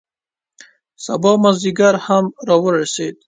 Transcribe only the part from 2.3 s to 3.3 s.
را ورسید.